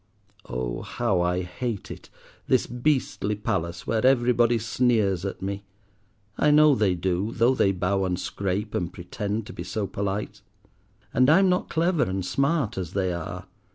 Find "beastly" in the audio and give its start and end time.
2.65-3.35